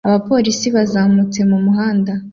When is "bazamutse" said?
0.75-1.39